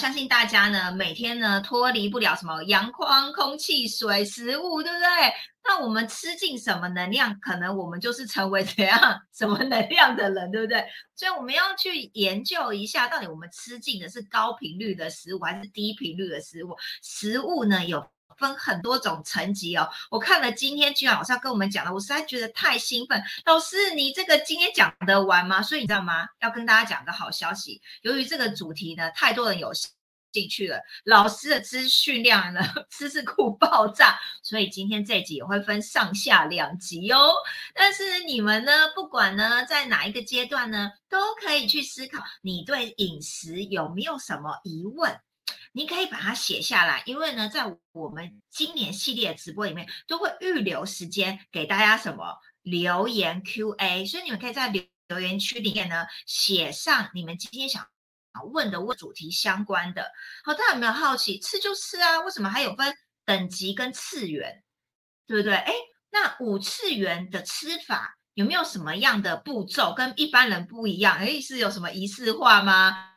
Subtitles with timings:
[0.00, 5.06] 相信大家呢，每天呢脱离不了什么阳光、空气、水、食物，对不对？
[5.62, 10.82] 那我们吃进什么能量，可能我们就是成为怎样什么能量的人，对不对？
[11.14, 16.74] 所以我们要去研究一下，到底我们吃进的是高频率的食物还是低频率的食物？
[17.02, 18.02] 食物呢有
[18.38, 19.88] 分很多种层级哦。
[20.10, 23.22] 我看了今天君老师要跟我们讲了，我实在觉得太兴奋。
[23.44, 25.62] 老师，你这个今天讲得完吗？
[25.62, 26.26] 所以你知道吗？
[26.40, 29.72] 要跟大家讲个好消息，由于这个主题呢，太多人有。
[30.32, 37.32] 进去了，老师的资讯量呢，知识库爆炸，所以今天这集也会分上下两集哦。
[37.74, 45.20] 但是你们呢，不管呢在哪一个阶段呢，都可以去思考，你对饮食有没有什么疑问？
[45.72, 57.86] 你可以把它写下来，因为呢，在我们今年系列直播里面，都会预留时间给大家什么留言 Q&A，所以你们可以在留留言区里面呢，写上你们今天想。
[58.52, 60.08] 问的问主题相关的，
[60.44, 61.38] 好，大家有没有好奇？
[61.40, 62.94] 吃就吃啊，为什么还有分
[63.26, 64.62] 等级跟次元，
[65.26, 65.56] 对不对？
[65.56, 65.74] 哎，
[66.10, 71.16] 那五次元的吃法有没有什么样的步骤跟一般人不一样？
[71.18, 73.09] 哎，是有什么仪式化吗？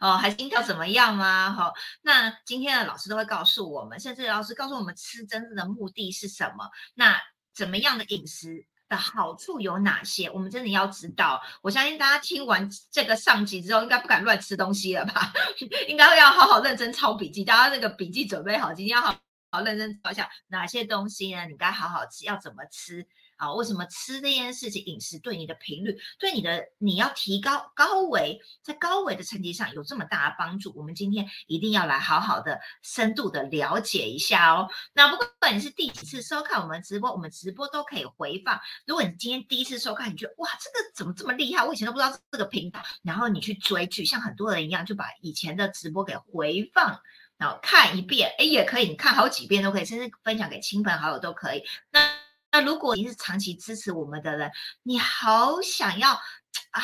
[0.00, 1.52] 哦，还是心跳怎么样吗？
[1.52, 6.70] 好，那今天的老师都会告诉我们，甚至老师告诉我们吃真正的目的是什么？
[6.94, 7.20] 那
[7.54, 8.66] 怎么样的饮食？
[8.88, 10.30] 的好处有哪些？
[10.30, 11.42] 我们真的要知道。
[11.60, 15.32] 我相信大家听完这个上集之后，应该不敢乱吃东西了吧？
[15.88, 17.44] 应该要好好认真抄笔记。
[17.44, 19.18] 大家那个笔记准备好，今天要好
[19.50, 21.46] 好认真抄一下哪些东西呢？
[21.46, 23.04] 你该好好吃，要怎么吃？
[23.36, 30.72] 啊，为什么吃这件事情，饮食对你的频率，对你的你要提高高维，在高维的层级上有这么大的帮助？
[30.74, 34.68] 我们今天一定要来好好的、深度的了解一下哦。
[34.94, 38.58] 那不管你是第几次收看我们直播，我们直播都可以回放。
[38.86, 41.64] 如果你今天第一次收看，你觉得哇，这个怎么这么厉害？
[41.64, 47.00] 我以前都不知道这个频道，然后你去追剧，像很多人一样，就把以前的直播给回放，
[47.36, 51.62] 然后看一遍，哎，也可以，你看好几遍都可以，甚至分享给亲朋好友都可以。
[51.90, 52.25] 那。
[52.56, 54.50] 那如果你是长期支持我们的人，
[54.82, 56.82] 你好想要啊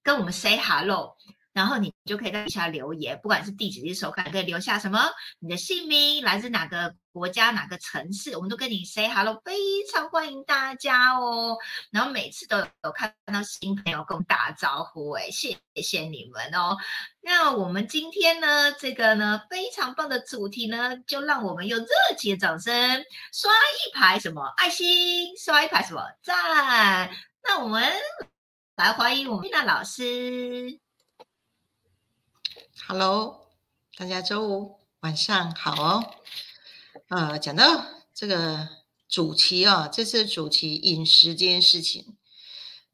[0.00, 1.16] 跟我们 say hello，
[1.52, 6.94] 然后你就可以在底下留言，不管是第几次收看，可以留下什么你的姓名，来自哪个。
[7.12, 11.58] 国家哪个城市，我们都跟你 say hello，非常欢迎大家哦。
[11.90, 16.74] 然后每次都有看到新朋友跟我们打招呼，哎，谢谢你们哦。
[17.20, 22.72] 那我们今天呢，这个呢非常棒的主题呢，就让我们用热情的掌声
[23.30, 27.10] 刷一排什么爱心，刷一排什么赞。
[27.44, 27.92] 那我们
[28.76, 30.81] 来欢迎我们娜老师。
[32.88, 33.46] Hello，
[33.96, 36.14] 大家周五晚上好哦。
[37.08, 38.68] 呃，讲到这个
[39.08, 42.16] 主题啊，这次主题饮食这件事情，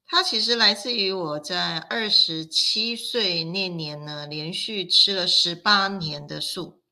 [0.06, 6.82] 它其实来自于我在二十七岁那年呢，连续吃了十八年的素。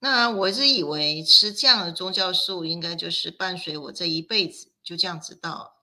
[0.00, 5.76] 那我是以为吃这样的宗教素，应该就是伴随我这一辈子，就这样子到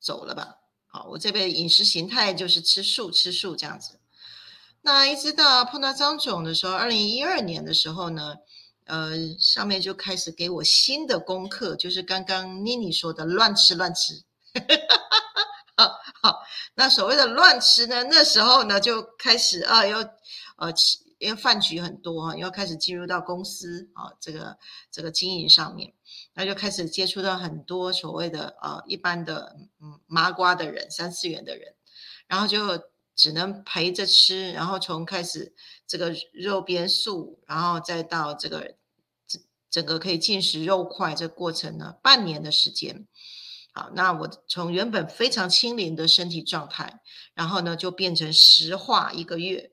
[0.00, 0.56] 走了吧。
[0.88, 4.00] 好，我这边饮食形态就是吃素，吃素这样子。
[4.86, 8.36] 那一直到碰到张总的时候，二零一二年的时候呢。
[8.88, 9.10] 呃，
[9.40, 14.14] 上面就开始给我新的功课，就是刚刚妮妮说的乱吃乱吃。
[15.76, 15.90] 好，
[16.22, 16.38] 好，
[16.76, 19.98] 那所谓的乱吃呢，那时候呢就开始啊，要
[20.56, 20.72] 呃，
[21.18, 24.56] 因为饭局很多啊，要开始进入到公司啊，这个
[24.92, 25.92] 这个经营上面，
[26.32, 31.74] 那就开始接触到很多所谓的呃一般的嗯麻瓜的人，三次元的人，
[32.28, 32.80] 然后就
[33.16, 35.54] 只能陪着吃，然后从开始。
[35.88, 38.74] 这个肉边素，然后再到这个
[39.28, 39.40] 整
[39.70, 43.06] 整个可以进食肉块，这过程呢，半年的时间。
[43.72, 47.02] 好，那我从原本非常轻灵的身体状态，
[47.34, 49.70] 然后呢就变成石化一个月。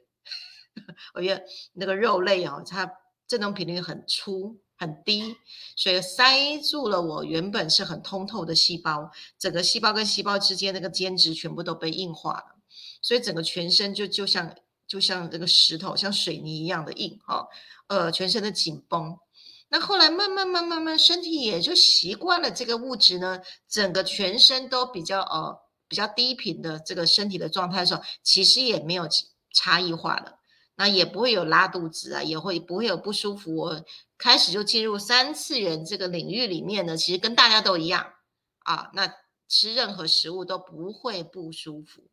[1.16, 1.44] 我觉得
[1.74, 2.92] 那个肉类啊，它
[3.28, 5.36] 振动频率很粗很低，
[5.76, 12.53] 所以塞住了我原本是很通透的细胞，整个细胞跟细胞之间那个间质全部都被硬化了，
[13.04, 14.56] 所以整个全身就就像。
[14.86, 17.48] 就像这个石头，像水泥一样的硬哈，
[17.88, 19.18] 呃，全身的紧绷。
[19.70, 25.58] 那后来慢慢慢慢慢，身体也就习惯了这个物质呢，整个全身都比较呃
[25.88, 29.08] 比较低频的这个身体的状态的时候，其实也没有
[29.52, 30.38] 差异化了。
[30.76, 33.56] 那也不会有拉肚子啊，也会不会有不舒服。
[33.56, 33.84] 我
[34.18, 38.14] 开始就进入三次元这个领域里面呢，其实跟大家都一样
[38.60, 38.92] 啊。
[38.94, 39.12] 那
[39.48, 42.04] 吃任何食物都不会不舒服。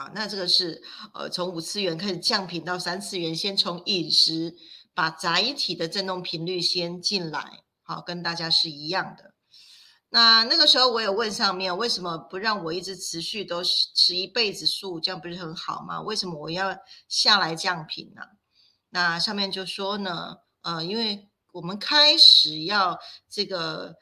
[0.00, 0.82] 啊，那这个是
[1.12, 4.54] 呃，从五次元开始降频到三次元，先从饮食
[4.94, 9.34] 把载体的振动频率先进来，好，跟大家是一样的。
[10.08, 16.00] 那那个时候我有问上面，为什么不让我一直持续都吃一辈子素，这样不是很好吗？
[16.00, 16.74] 为什么我要
[17.06, 18.22] 下来降频呢？
[18.88, 22.98] 那上面就说呢，呃，因为我们开始要
[23.28, 23.96] 这个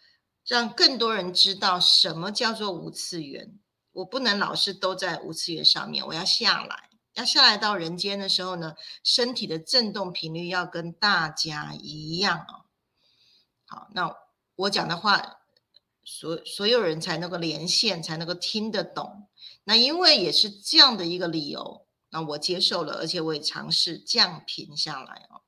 [0.47, 3.59] 让更多人知道什么叫做五次元，
[3.99, 12.65] 我不能老是都在五次元上面，我要下来，要下来到人间的时候呢，身体的振动频率要跟大家一样哦。
[13.67, 14.15] 好，那
[14.57, 15.37] 我讲的话。
[16.11, 19.29] 所所有人才能够连线，才能够听得懂。
[19.65, 25.43] 那因为也是这样的一个理由，那我接受了，而且我也尝试降频下来哦。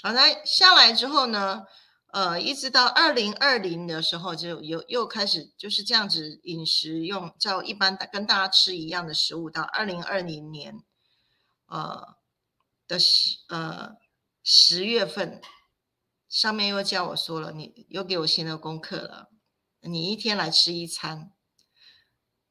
[0.00, 1.66] 好，那下来之后呢，
[2.12, 9.48] 呃，一直到二零二零的时候，就又又开始就是这样子饮食，用照一般跟大家吃一样的食物。
[9.48, 10.82] 到二零二零年，
[11.66, 12.16] 呃
[12.88, 13.92] 的十呃
[14.42, 15.40] 十月份，
[16.28, 19.28] 上面又叫我说了，你又给我新的功课了。
[19.82, 21.32] 你一天来吃一餐，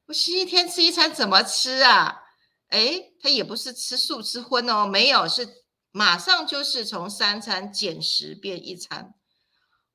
[0.06, 2.22] 我是一天吃一餐怎么吃啊？
[2.68, 5.46] 哎，他也不是吃素吃荤哦，没有，是
[5.90, 9.14] 马上就是从三餐减食变一餐。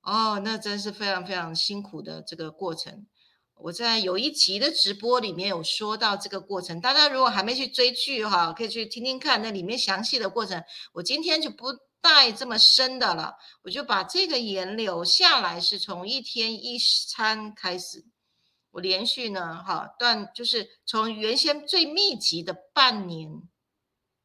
[0.05, 3.05] 哦，那真是非常非常辛苦的这个过程。
[3.55, 10.63] 我在有一集的直播里面有说到这个过程，大家如果还没去追剧哈，可以去听听看那里面详细的过程。
[10.93, 11.65] 我今天就不。
[12.05, 16.77] 带这么深的了，我就把这个沿流下来，是从一天一
[17.09, 18.05] 餐开始，
[18.69, 23.41] 我连续呢，哈，断就是从原先最密集的半年，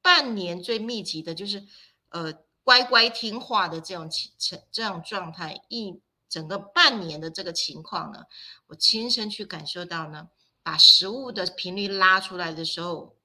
[0.03, 1.65] 半年最密集的就是，
[2.11, 4.33] 呃，乖乖听话的这种情
[4.71, 8.25] 这样状态，一整个半年的这个情况呢，
[8.69, 10.29] 我亲身去感受到呢，
[10.63, 13.17] 把食物的频率拉出来的时候，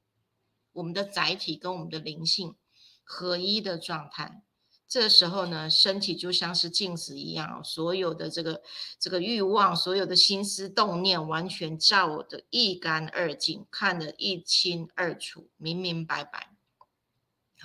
[0.74, 2.56] 我们的载体跟我们的灵性
[3.04, 4.42] 合一的状态。
[4.88, 8.62] 这时候呢，身体就像是镜子一样，所有的这个
[9.00, 16.55] 这个欲望，所有的心思动念，完全照得一干二净，看得一清二楚，明明白白。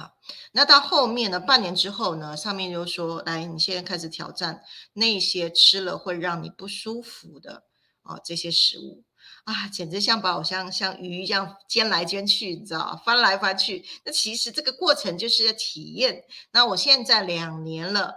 [0.01, 0.17] 好，
[0.53, 4.65] 那到后面呢，半年之后呢，上面就说，来，你现在开始挑战
[4.95, 7.65] 那些吃了会让你不舒服的
[8.01, 9.05] 哦这些食物。
[9.45, 13.85] 啊，简直像把我像像鱼一样煎来煎去，你知道翻来翻去。
[14.03, 16.25] 那其实这个过程就是要体验。
[16.53, 18.15] 那我现在两年了，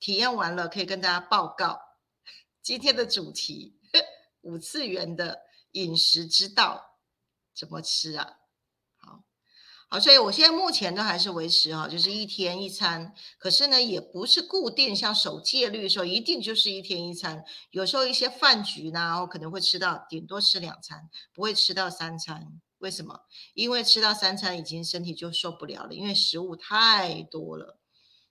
[0.00, 1.78] 体验完了，可以跟大家报告
[2.60, 3.78] 今天的主题：
[4.42, 5.42] 五次元的
[5.72, 6.98] 饮食之道，
[7.54, 8.38] 怎么吃啊？
[9.92, 13.12] 好，所以我现在目前都还是维持哈，就是一天一餐。
[13.38, 17.44] 可是呢，也不是固定，像守戒律说一定就是一天一餐。
[17.72, 22.58] 有时候一些饭局呢，我可能会吃到顶多吃两餐，不会吃到三餐。
[22.78, 23.20] 为什么？
[23.52, 27.78] 因为吃到三餐已经身体就受不了了，因为食物太多了。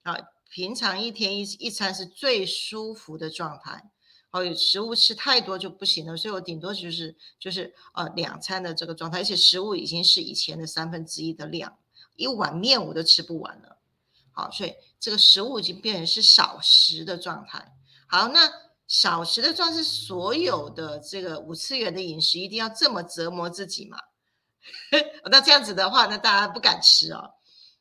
[0.01, 0.17] 啊，
[0.49, 3.91] 平常一天一一餐是最舒服的状态。
[4.31, 11.77] 哦，食物吃太多就不行了，所以我顶多就是就是呃两餐的这个状态，而且食物已经是以前的三分之一的量，
[12.15, 13.77] 一碗面我都吃不完了。
[14.31, 17.73] 好，所以这个食物已经变成是少食的状态。
[18.07, 18.49] 好，那
[18.87, 23.97] 少食的状态，所有的这个五次元的饮食一定要这么折磨自己吗？
[25.29, 27.31] 那这样子的话，那大家不敢吃哦。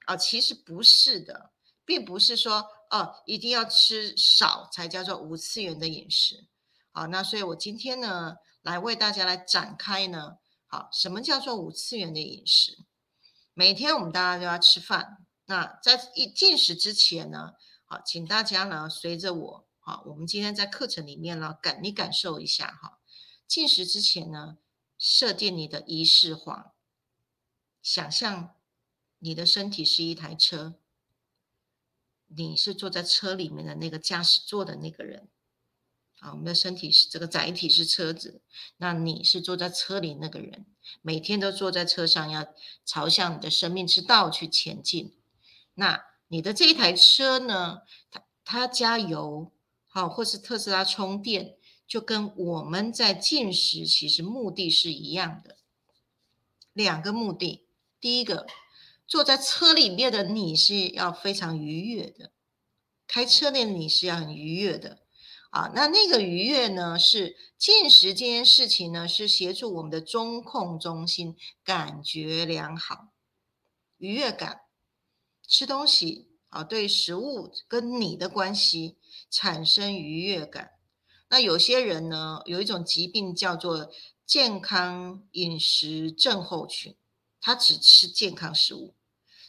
[0.06, 1.52] 啊，其实不是的，
[1.85, 2.67] 并不是说。
[2.90, 6.48] 哦，一定要吃少才叫做无次元的饮食。
[6.90, 10.38] 好，那所以我今天呢，来为大家来展开呢。
[10.66, 12.84] 好，什么叫做无次元的饮食？
[13.54, 15.25] 每天我们大家都要吃饭。
[15.46, 17.52] 那在一进食之前呢，
[17.85, 22.99] 好，请大家呢随着我，好，我们今天在课程里面呢感你感受一下哈。
[23.47, 24.59] 进食之前呢，
[24.99, 26.73] 设定你的仪式化，
[27.80, 28.56] 想象
[29.20, 30.79] 你的身体是一台车。
[32.37, 35.28] 你是坐在车里面的那个驾驶座的那个人，
[36.20, 38.40] 啊，我们的身体是这个载体是车子，
[38.76, 40.64] 那你是坐在车里那个人，
[41.02, 42.46] 每天都坐在车上，要
[42.84, 45.18] 朝向你的生命之道去前进。
[45.75, 47.82] 那你的这一台车呢，
[48.12, 49.50] 它它加油，
[49.88, 51.56] 好，或是特斯拉充电，
[51.87, 55.56] 就跟我们在进食其实目的是一样的，
[56.72, 57.66] 两个目的，
[57.99, 58.46] 第一个。
[59.11, 62.31] 坐在车里面的你是要非常愉悦的，
[63.09, 65.00] 开车的你是要很愉悦的
[65.50, 65.73] 啊。
[65.75, 73.09] 那那个愉悦呢，是进食这件事情呢，是协助我们的中控中心感觉良好，
[73.99, 74.61] 愉悦感。
[75.49, 78.97] 吃东西啊，对食物跟你的关系
[79.29, 80.71] 产生愉悦感。
[81.31, 83.90] 那有些人呢，有一种疾病叫做
[84.25, 86.95] 健康饮食症候群，
[87.40, 88.95] 他只吃健康食物。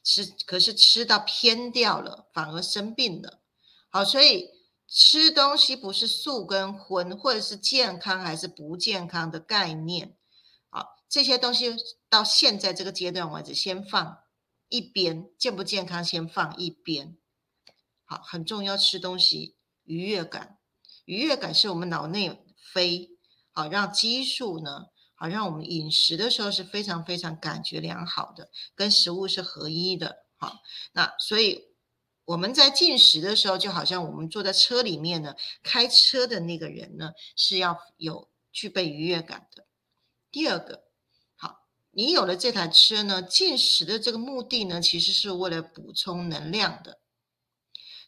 [0.03, 3.41] 吃可是吃到偏掉了，反而生病了。
[3.89, 4.49] 好，所以
[4.87, 10.17] 吃东西不是素跟荤，或者是健康还是不健康的概念，
[10.69, 11.75] 好，这些东西
[12.09, 14.17] 到现在这个阶段为止，先放
[14.69, 17.17] 一边，健不健康先放一边。
[18.05, 20.57] 好，很重要，吃东西愉悦感，
[21.05, 22.43] 愉悦感是我们脑内
[22.73, 23.11] 啡，
[23.53, 24.87] 好，让激素呢，
[25.21, 30.61] 好，让我们饮食的时候是非常非常感觉良好的，跟食物是合一的，好，
[30.93, 31.69] 那所以。
[32.23, 39.65] 我们在进食的时候，就好像我们坐在车里面呢，开车的那个人呢是要有具备愉悦感的。
[40.31, 40.83] 第二个，
[41.35, 46.99] 好，你有了这台车呢，进食的这个目的呢，其实是为了补充能量的。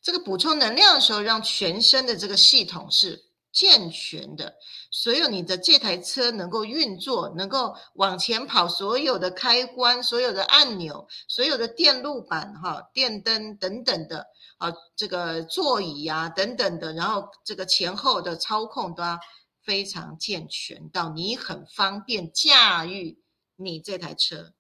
[0.01, 3.33] 这个补充能量的时候，让全身的这个系统是。
[3.53, 4.55] 健全的，
[4.95, 14.27] 所有你的这台车能够运作，能够往前跑，所有的开关、所有的按钮、所有的电路板、哈电灯等等的，
[14.59, 19.19] 啊，这个座椅啊等等的，然后这个前后的操控都要
[19.63, 23.19] 非常健全，到你很方便驾驭
[23.55, 24.53] 你这台车。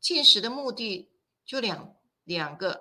[0.00, 1.10] 进食的目的
[1.44, 2.80] 就两两个，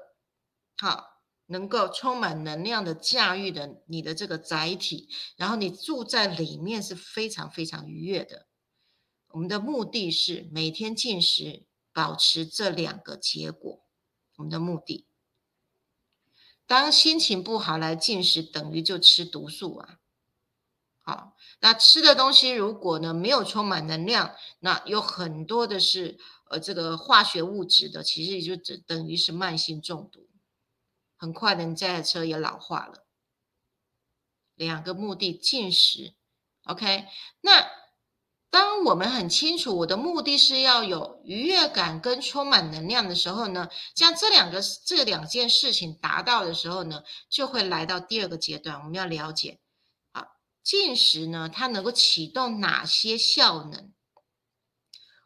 [0.77, 1.14] 好。
[1.47, 8.47] 能够充满能量的驾驭的你的这个载体，然后你住在里面是非常非常愉悦的。
[9.29, 13.83] 我们的目的是每天进食，保持这两个结果。
[14.37, 15.07] 我们的目的，
[16.65, 19.99] 当心情不好来进食，等于就吃毒素啊。
[20.99, 26.17] 好，那吃的东西如果呢没有充满能量，那有很多的是
[26.49, 30.27] 呃这个化学物质的，其实也就只等于是慢性中毒。
[31.17, 33.05] 很快的，你这台车也老化了。
[34.55, 36.15] 两个目的进食
[36.63, 37.05] ，OK。
[37.41, 37.69] 那
[38.50, 48.79] 当我们很清楚我的目的是要有愉悦感跟充满能量的时候呢，像这两个这两件事情达到的时候呢，就会来到第二个阶段。
[48.79, 49.60] 我们要了解
[50.13, 50.25] 好，
[50.63, 53.93] 进食呢，它能够启动哪些效能？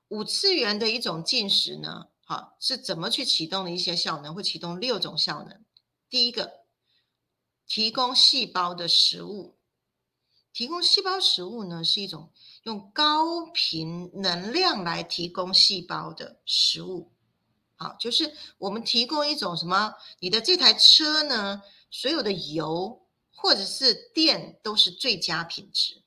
[0.08, 4.34] 五次元的一种进食呢，好是怎么去启动的一些效能？
[4.34, 5.64] 会启动六种效能。
[6.10, 6.62] 第一个，
[7.68, 9.56] 提供细胞的食物，
[10.52, 12.32] 提供细胞食物呢，是一种
[12.64, 17.12] 用高频能量来提供细胞的食物。
[17.76, 19.94] 好，就是我们提供一种什么？
[20.20, 21.62] 你的这台车呢，
[21.92, 26.02] 所有的油或者是电都是最佳品质。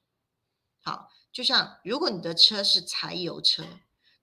[0.81, 3.65] 好，就像如果你的车是柴油车，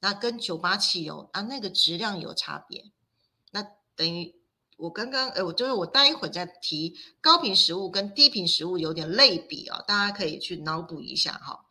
[0.01, 2.91] 那跟九八汽油啊，那个质量有差别，
[3.51, 3.63] 那
[3.95, 4.38] 等于。
[4.79, 11.65] 我刚刚，呃，我就是我待一会再提高频食物跟低频食物有点类比啊，大家可以去脑补一下哈。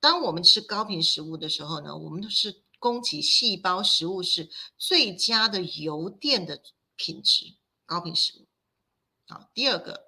[0.00, 6.62] 当我们吃高频食物的时候呢，我们都是供给细胞食物是最佳的油电的
[6.96, 7.54] 品质，
[7.84, 8.46] 高频食物。
[9.26, 10.06] 好，第二个，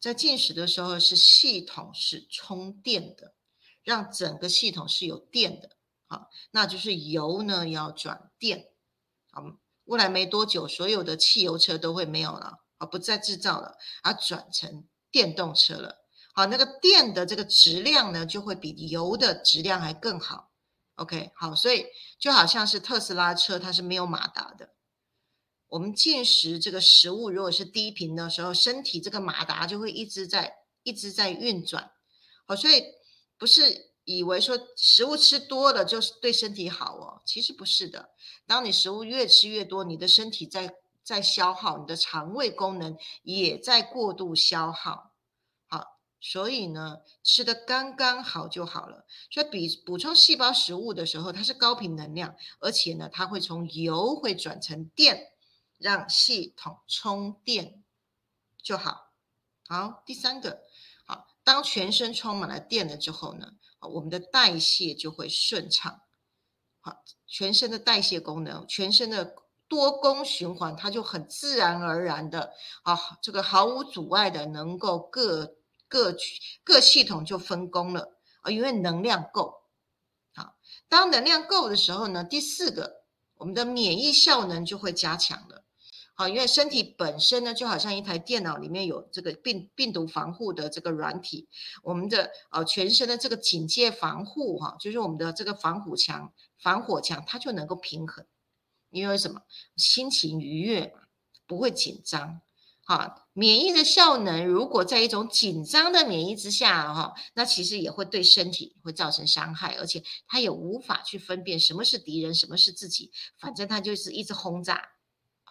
[0.00, 3.34] 在进食的时候是系统是充电的，
[3.82, 8.71] 让整个系统是有电的，好，那就是油呢要转电，
[9.84, 16.06] 未来没多久，所有的汽油车都会没有了，啊，不再制造了，而转成电动车了。
[16.34, 20.50] 好，那个电的这个质量呢，就会比油的质量还更好。
[20.94, 21.86] OK，好，所以
[22.18, 24.74] 就好像是特斯拉车，它是没有马达的。
[25.68, 31.90] 我们进食这个食物，如果是低频的时候，身体这个马达就会一直在一直在运转。
[32.46, 32.84] 好，所以
[33.36, 33.91] 不是。
[34.04, 38.10] 以为说食物吃多了就是对身体好哦，其实不是的。
[38.46, 45.12] 当你食物越吃越多，你的身体在在消耗，你的肠胃功能也在过度消耗。
[45.68, 49.06] 好，所以呢，吃的刚刚好就好了。
[49.30, 55.32] 所以比补充细胞食物的时候，它是高频能量，而且呢，它会从油会转成电，
[55.78, 57.82] 让系统充电
[58.60, 59.12] 就好。
[59.68, 60.60] 好，第三个，
[61.04, 63.52] 好，当全身充满了电了之后呢？
[63.88, 66.00] 我们的代谢就会顺畅，
[66.80, 69.34] 好，全身的代谢功能，全身的
[69.68, 75.56] 多功循环，它就很自然而然的啊，这个毫无阻碍的能够各
[75.88, 76.16] 各
[76.62, 79.62] 各系统就分工了啊，因为能量够，
[80.34, 80.56] 好，
[80.88, 83.02] 当能量够的时候呢，第四个，
[83.36, 85.61] 我们的免疫效能就会加强了。
[86.14, 91.48] 好，因为身体本身呢，就好像一台电脑里面有这个病病毒防护的这个软体，
[91.82, 98.26] 我们的呃全身的这个警戒防护哈，就是我们的这个防火墙，防火墙它就能够平衡，
[98.90, 99.40] 因为什么？
[99.76, 101.02] 心情愉悦嘛，
[101.46, 102.42] 不会紧张。
[102.84, 114.90] 哈，免疫的效能如果在一种紧张的免疫之下哈，那其实也会对身体会造成伤害，而且它也无法去分辨什么是敌人，什么是自己，反正它就是一直轰炸。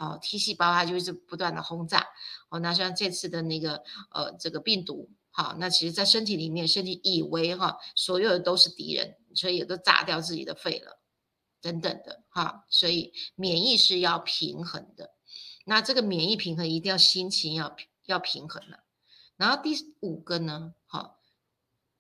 [0.01, 2.08] 哦，T 细胞它就是不断的轰炸。
[2.50, 11.00] 哦，那像这次的那个呃这个病毒，好，那其实在身体里面，身体以为哈所有的都是敌人，所以也都炸掉自己的肺了，
[11.62, 12.65] 等等的哈。
[12.70, 15.12] 所以免疫是要平衡的，
[15.65, 18.84] 那这个免疫平衡一定要心情要要平衡了。
[19.38, 21.20] 然后第五个呢，好。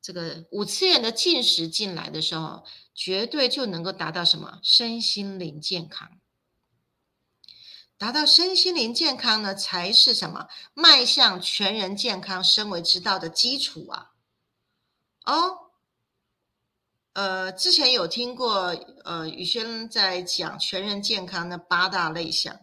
[0.03, 2.65] 这个五次元的进食进来的时候，
[2.95, 6.19] 绝对就能够达到什么身心灵健康。
[8.01, 14.13] 达到身心灵健康呢，才是什么迈向全人健康、身为之道的基础啊！
[15.23, 15.69] 哦，
[17.13, 22.61] 呃，之前有听过，呃，宇轩在讲全人健康的八大类项，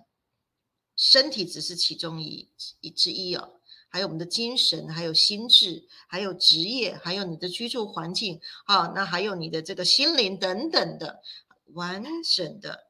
[0.97, 3.61] 身体只是其中一一之一哦。
[3.91, 11.23] 还有我们的精神，还有心智，还有职业，还有你的居住环境，啊，那还有你的这个心灵等等的
[11.75, 12.89] 完整的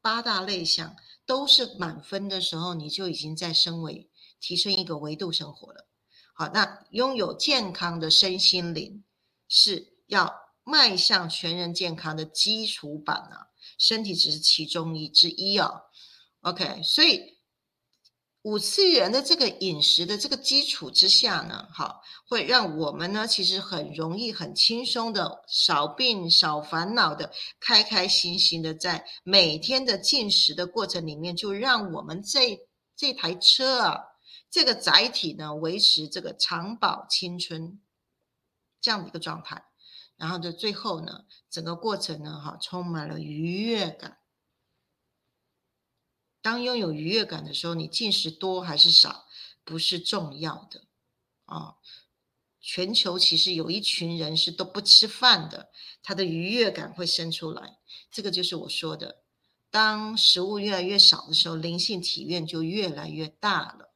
[0.00, 0.96] 八大类项，
[1.30, 4.10] 都是满分的时候，你就已经在升维
[4.40, 5.86] 提升一个维度生活了。
[6.34, 9.04] 好，那拥有健康的身心灵，
[9.46, 10.34] 是要
[10.64, 13.46] 迈向全人健康的基础版啊，
[13.78, 15.70] 身体只是其中一之一啊。
[16.40, 17.38] OK，所以。
[18.42, 27.30] 五次元的这个饮食的这个基础之下呢，好，会让我们呢其实很容易、很轻松的少病、少烦恼的，
[27.60, 32.58] 开开心心的在每天的进食的过程里面，就让我们这
[32.96, 34.00] 这台车啊，
[34.50, 37.78] 这个载体呢维持这个长保青春
[38.80, 39.62] 这样的一个状态，
[40.16, 44.16] 然后的最后呢，整个过程呢，哈，充满了愉悦感。
[46.42, 49.26] 当拥有愉悦感的时候，你进食多还是少
[49.64, 50.84] 不是重要的
[51.44, 51.76] 啊。
[52.60, 55.70] 全球其实有一群人是都不吃饭的，
[56.02, 57.78] 他的愉悦感会生出来。
[58.10, 59.22] 这个就是我说的，
[59.70, 63.94] 当食物越来越少的时候，灵性体验就越来越大了。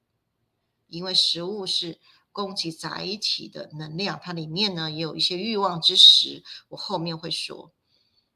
[0.86, 1.98] 因为食物是
[2.30, 7.72] 供给载体的能量，它里面呢也有一些欲望之食，我后面会说。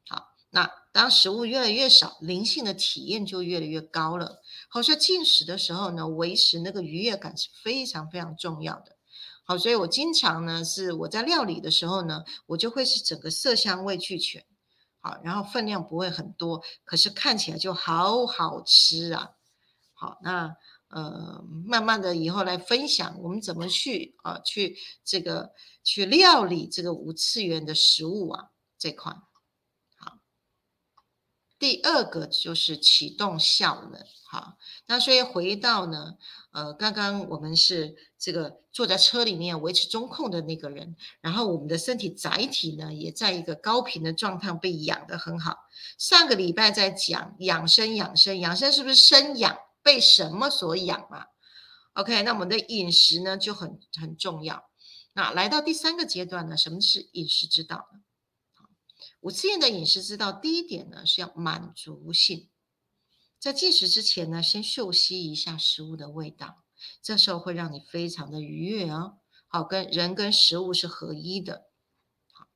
[0.08, 4.42] 好那当食物越来越少，灵性的体验就越来越高了。
[4.68, 8.96] 好，所以进食的时候呢，维持那个愉悦感是非常非常重要的。
[9.44, 14.44] 好，所以我经常呢是我在料理的时候呢，我就会是整个色香味俱全。
[14.98, 19.30] 好，然后分量不会很多，可是看起来就好好吃啊。
[19.94, 20.56] 好，那
[20.88, 25.52] 呃，慢慢的以后来分享我们怎么去啊，去这个
[25.84, 29.14] 去料理这个五次元的食物啊这块。
[31.58, 36.16] 第二个就是启动效能，好，那所以回到呢，
[36.52, 45.56] 呃，刚刚我们是这个坐在车里面维持中控的那个人，然后我们的身体载体呢也在一个高频的状态被养得很好。
[45.98, 51.26] 上个礼拜在讲养生，养生，养生是不是生养被什么所养嘛
[51.94, 54.70] ？OK，那我们的饮食呢就很很重要。
[55.14, 57.98] 那来到第三个阶段呢，什么是饮食之道呢？
[59.20, 62.48] 五次元的饮食之道，第一点呢是要满足性，
[63.38, 66.62] 在进食之前呢，先嗅吸一下食物的味道，
[67.02, 69.18] 这时候会让你非常的愉悦哦。
[69.48, 71.66] 好，跟人跟食物是合一的。
[72.32, 72.46] 好，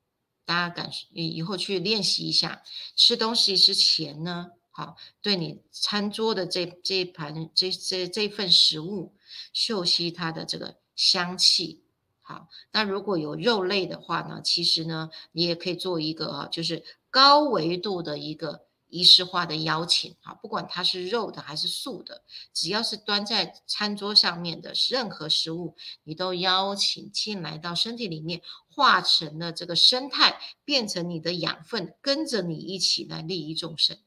[0.45, 2.63] 大家感以以后去练习一下，
[2.95, 9.15] 吃东西之前呢，好，对你餐桌的这这一盘这这这份食物，
[9.51, 11.82] 嗅吸它的这个香气。
[12.25, 33.97] 好，那如果有肉类的话呢，其实呢，你也可以做一个啊，就是高维度的一个仪式化的邀请啊，不管它是肉的还是素的，只要是端在餐桌上面的任何食物，你都邀请进来到身体里面，化成了这个生态，变成你的养分，跟着你一起来利益众生。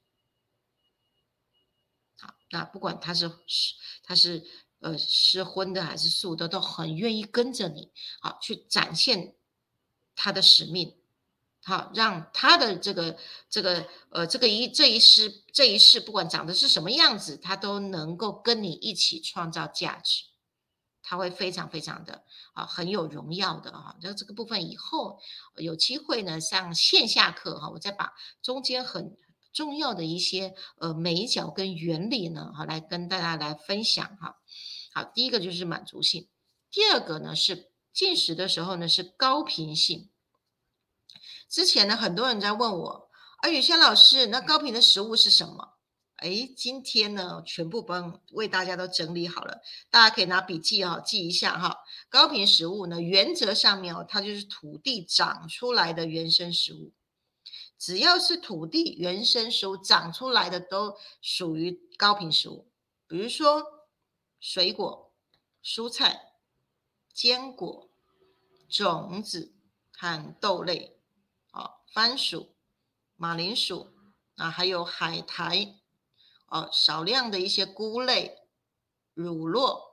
[2.17, 4.47] 好，那不管它是是它是。
[4.87, 9.35] 呃，是荤的还是素的，都很愿意跟着你，好去展现
[10.15, 10.95] 他的使命，
[11.65, 13.19] 好让他的这个
[13.51, 20.27] 这个呃这个一这一世这一世，不管长得是什么样子，他都能够跟你一起创造价值，
[21.03, 22.23] 他会非常非常的
[22.53, 23.97] 啊很有荣耀的哈。
[24.03, 25.19] 那这个部分以后
[25.57, 29.17] 有机会呢，上线下课哈，我再把中间很
[29.53, 34.37] 重要的一些呃美角跟原理呢，好来跟大家来分享哈。
[34.97, 36.27] 好，第一个就是满足性，
[36.71, 40.09] 第二个呢是进食的时候呢是高频性。
[41.51, 43.11] 之前呢很多人在问我，
[43.43, 45.75] 啊，宇轩老师，那高频的食物是什么？
[46.17, 51.77] 哎，今天呢全部帮为大家都整理好了，大家可以拿笔记哦记一下哈。
[52.09, 56.95] 高频食物呢原则上面哦，它就是土地长出来的原生食物。
[57.79, 62.71] 只要是土地原生食物长出来的，都属于高频食物。
[63.07, 63.63] 比如说
[64.41, 65.13] 水果、
[65.63, 66.35] 蔬菜、
[67.13, 67.91] 坚果、
[68.69, 69.55] 种子
[69.93, 70.99] 和豆类，
[71.51, 72.55] 啊，番薯、
[73.17, 73.93] 马铃薯
[74.37, 75.77] 啊，还有海苔，
[76.47, 78.49] 哦，少量的一些菇类、
[79.15, 79.87] 乳酪。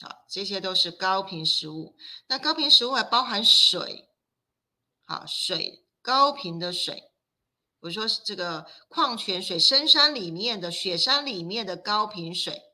[0.00, 1.96] 啊，这些都是高频食物。
[2.26, 4.08] 那高频食物还包含水，
[5.04, 7.12] 好，水高频的水，
[7.78, 12.71] 比如说这个矿泉水、深山里面的、雪山里面的高频水，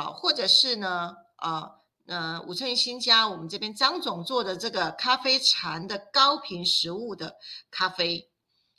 [0.00, 7.36] 好，或者是呢，啊，呃，五寸新家我们这边张总做的这个咖啡禅的高频食物的
[7.70, 8.30] 咖啡，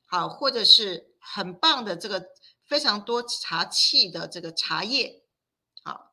[0.08, 2.26] 好，或者是很棒的这个
[2.66, 5.22] 非常多茶气的这个茶叶。
[5.84, 6.12] 好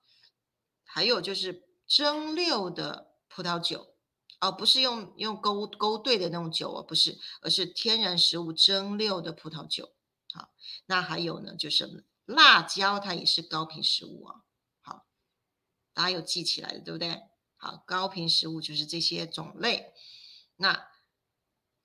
[0.84, 3.94] 还有就是蒸馏的葡萄酒，
[4.40, 9.88] 哦，不是用用勾勾兑的那种酒哦，不是，而是天然食物蒸馏的葡萄酒。
[10.34, 10.50] 好，
[10.84, 14.42] 那还有呢，就是辣椒，它也是高频食物啊。
[15.98, 17.22] 大家有记起来的，对不对？
[17.56, 19.92] 好，高频食物就是这些种类。
[20.54, 20.86] 那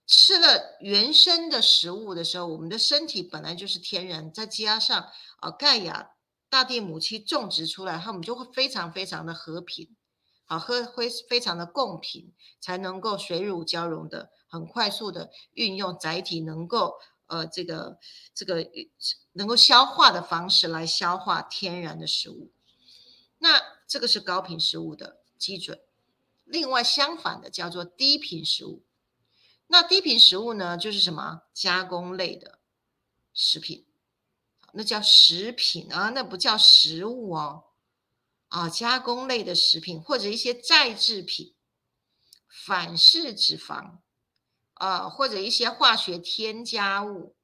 [0.06, 6.12] 吃了原生的食物的时候，我们的身体本来就是天然，再加上啊钙呀。
[6.48, 9.96] 大地母亲种植出来，它们就会非常非常的和平，
[10.46, 16.94] 好喝会非常的共频，才能够水乳交融的很快速的运用载体，能够
[17.26, 17.98] 呃这个
[18.36, 18.70] 这个
[19.32, 22.52] 能够消化的方式来消化天然的食物。
[23.40, 23.60] 那
[23.94, 25.80] 这个是高频食物的基准。
[26.46, 28.84] 另外相反的叫做低频食物。
[29.68, 32.58] 那低频食物呢，就是什么加工类的
[33.36, 33.86] 食品。
[34.72, 37.66] 那叫食品啊，那不叫食物哦，
[38.48, 41.54] 啊，加工类的食品或者一些再制品、
[42.48, 44.00] 反式脂肪
[44.74, 47.36] 啊，或者一些化学添加物，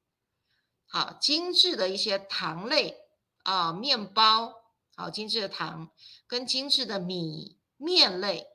[0.88, 2.98] 好，精致的一些糖类
[3.44, 4.64] 啊，面包，
[4.96, 5.92] 好，精致的糖
[6.30, 8.48] 跟精致的米面类，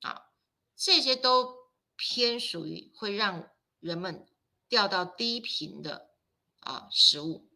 [0.00, 0.26] 啊，
[0.74, 4.26] 这些都偏属于会让人们
[4.68, 6.10] 掉到低频的
[6.58, 7.48] 啊食物。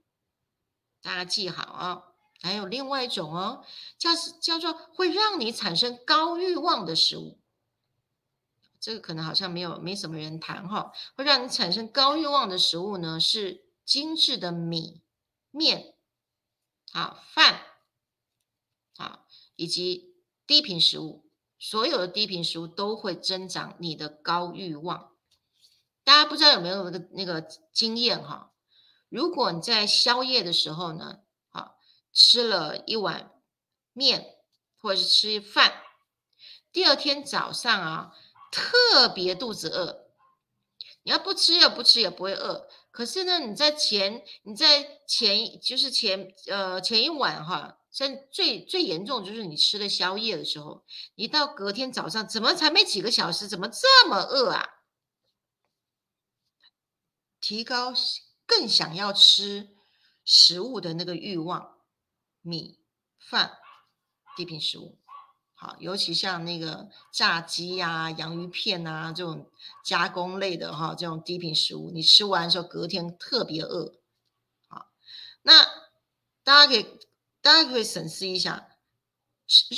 [1.02, 2.04] 大家记好啊，
[2.40, 3.64] 还有另外一种哦，
[3.98, 4.10] 叫
[4.40, 7.40] 叫做会让你产生高欲望的食物。
[8.78, 15.02] 这个可能好像没有没什么人谈哈，会让你产生高欲望的食物呢，是精致的米
[15.50, 15.96] 面
[16.92, 17.60] 啊饭
[18.96, 19.24] 啊，
[19.56, 20.14] 以及
[20.46, 21.24] 低频食物。
[21.58, 25.12] 所有的低频食物都会增长你的高欲望。
[26.04, 27.40] 大家不知道有没有那个那个
[27.72, 28.52] 经验哈？
[29.08, 31.72] 如果你在宵夜的时候呢，啊，
[32.12, 33.32] 吃了一碗
[33.92, 34.36] 面
[34.76, 35.82] 或者是吃饭，
[36.70, 38.12] 第二天早上啊，
[38.52, 40.10] 特别肚子饿，
[41.02, 42.68] 你要不吃也不吃也不会饿。
[42.90, 54.68] 可是呢，你在前你在前就是前呃前一晚哈，在最最严重就是你吃了宵夜的时候，你到隔天早上怎么才没几个小时，怎么这么饿啊？
[57.40, 57.94] 提高。
[58.48, 59.70] 更想要吃
[60.24, 61.78] 食物的那个欲望，
[62.42, 62.78] 米
[63.18, 63.58] 饭
[64.36, 65.00] 低频食物，
[65.52, 69.50] 好，尤其像那个炸鸡呀、洋芋片啊这种
[69.84, 73.98] 加工类的哈，这种低频食物，你吃完的时候隔天特别饿，
[74.68, 74.92] 好，
[75.42, 75.64] 那
[76.44, 76.86] 大家可以
[77.46, 78.76] 大家可以审视一下，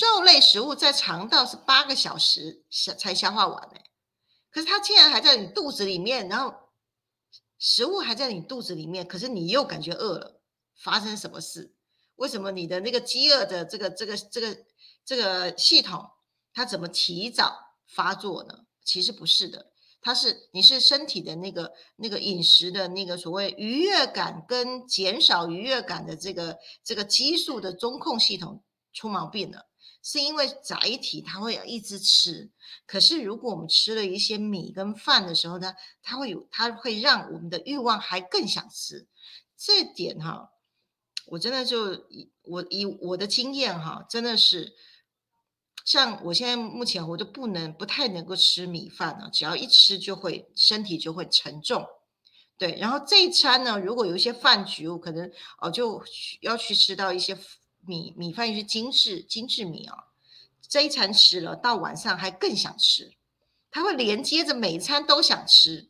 [0.00, 3.80] 肉类食物在肠道是八个小时消才消化完呢，
[4.50, 6.54] 可是它竟然还在你肚子里面，然后。
[7.60, 10.40] 食物还在你肚子里面，可是你又感觉饿了，
[10.76, 11.74] 发生什么事？
[12.14, 14.64] 为什么你的那个饥饿的这个这个这个
[15.04, 16.08] 这个系统，
[16.54, 18.60] 它怎么提早发作呢？
[18.84, 19.67] 其实不是的，
[20.00, 29.66] 它是你是身体的那个那个饮食的那个所谓愉悦感跟减少愉悦感的这个这个激素的中控系统出毛病了。
[30.00, 32.50] 是因为载体它会一直吃，
[32.86, 39.06] 可是如果我们吃了一些米跟饭的时候呢，它会有，它会让我们的欲望还更想吃。
[39.56, 40.50] 这点哈，
[41.26, 44.72] 我真的就以我以我的经验哈，真的是，
[45.88, 51.82] 像我现在目前我都不能不太能够吃米饭了，只要一吃就会身体就会沉重。
[52.58, 56.04] 对，然后这一餐呢，如果有一些饭局，我可能哦就
[56.42, 57.38] 要去吃到一些。
[57.86, 59.96] 米米饭一些精致精致米啊，
[60.68, 63.14] 这一餐吃了，到晚上还更想吃，
[63.70, 65.88] 它会连接着每一餐都想吃。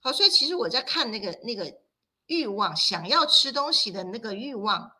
[0.00, 1.78] 好，所以其实我在看那个那个
[2.26, 4.92] 欲望，想要吃东西的那个欲望，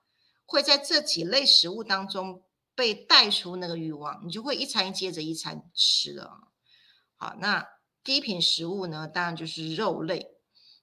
[0.46, 2.42] 会在这几类食物当中
[2.74, 6.48] 被带出那个欲望，你就会一餐接着一餐吃了。
[7.16, 7.66] 好，那
[8.02, 10.28] 低频食物呢，当然就是肉类。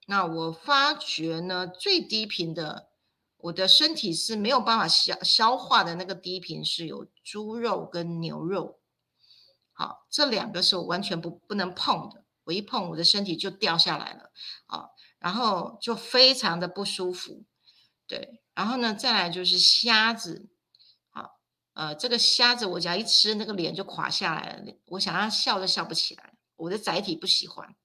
[0.06, 2.90] 那我发觉呢，最低频的，
[3.38, 8.80] 我的身体是没有办法消消化的那个低频是有猪肉跟牛肉。
[9.74, 14.32] 好，这两个是我完全不不能碰的，我一碰我的身体就掉下来了，
[14.68, 17.44] 啊，然后就非常的不舒服。
[18.08, 20.48] 对，然后呢，再来就是虾子，
[21.78, 27.76] 呃，这个虾子我只要一吃，那个脸就垮下来了，我想要笑都笑不起来，我的载体不喜欢。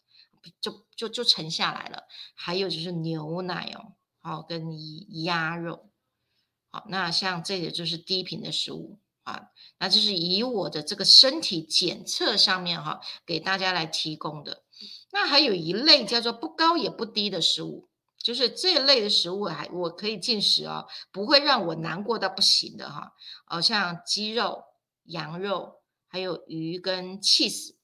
[0.60, 4.66] 就就就沉下来了，还有就是牛奶哦，好跟
[5.22, 5.88] 鸭肉，
[6.68, 14.64] 好，那像这些就是低频的食物啊，那就是以我的这个身体检测上面哈，给大家来提供的。
[15.12, 17.88] 那还有一类叫做不高也不低的食物，
[18.22, 23.12] 就是这类的食物还我可以进食哦，不会让我难过到不行的哈，
[23.48, 24.62] 哦像鸡肉、
[25.04, 27.74] 羊肉，还有鱼跟 cheese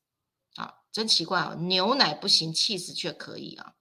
[0.55, 0.75] 啊。
[0.91, 3.75] 真奇怪哦，牛奶不行，cheese 却可以啊。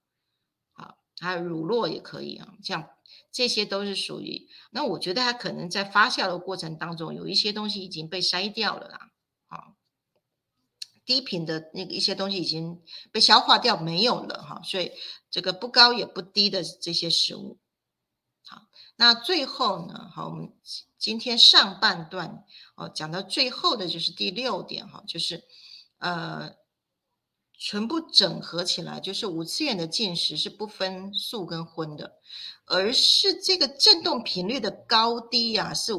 [0.72, 2.54] 好，还有乳酪也可以啊。
[2.62, 2.88] 像
[3.32, 9.07] 这些都是属于，那我觉得它可能在发酵的过程当中，有一些东西已经被筛掉了啦。
[11.08, 14.60] 低频的那个一些东西已经被消化掉，没有了哈。
[14.62, 14.92] 所以
[15.30, 17.56] 这个不高也不低的这些食物，
[18.44, 20.52] 好，那最后呢，好，我们
[20.98, 22.44] 今天上半段
[22.74, 25.42] 哦讲到最后的就是第六点哈，就是
[25.96, 26.54] 呃。
[27.60, 32.14] 全部整合起来，就是五次元的进食是不分素跟荤的，
[32.66, 35.92] 而是这个振动频率的高低呀，是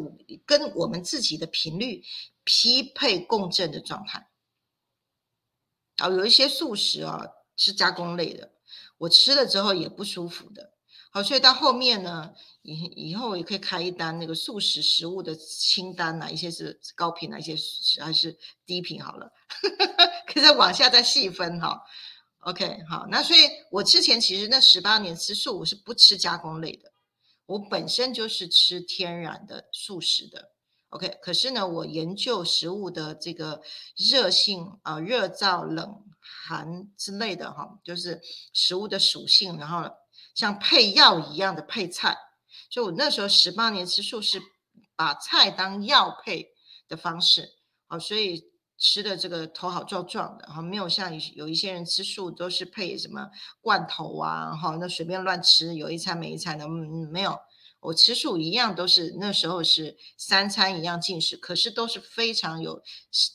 [0.45, 2.01] 跟我们自己的频率
[2.45, 4.28] 匹配共振的状态。
[5.99, 8.51] 啊，有一些素食啊是加工类的，
[8.97, 10.71] 我吃了之后也不舒服的。
[11.11, 19.03] 好，所以到后面呢，以以后也可以开一单那个素食食物的清单哪一些是高频，哪一些是还是低频？
[19.03, 19.31] 好了，
[20.27, 21.81] 可以再往下再细分哈。
[22.41, 23.39] OK，好，那所以
[23.71, 26.91] 我之前其实那十八年吃素，我是不吃加工类的，
[27.47, 30.51] 我本身就是吃天然的素食的。
[30.89, 33.61] OK，可是呢，我研究食物的这个
[33.95, 38.21] 热性啊，热燥冷寒之类的哈，就是
[38.53, 39.89] 食物的属性，然后。
[40.35, 42.15] 像配药一样的配菜，
[42.69, 44.41] 所以我那时候十八年吃素是
[44.95, 46.47] 把菜当药配
[46.87, 47.49] 的方式，
[47.87, 48.41] 好，所以
[48.77, 57.37] 吃的这个头好壮壮的，哈，没有像有一些人吃素都是配什么罐头啊，哈，那随便乱吃，有一餐没一餐的，嗯，没有，
[57.81, 62.81] 我吃素一样都是那时候是三餐一样进食，可是都是非常有